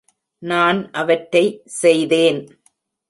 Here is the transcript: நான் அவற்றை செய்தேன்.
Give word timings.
நான் 0.43 0.91
அவற்றை 0.91 1.43
செய்தேன். 1.81 2.41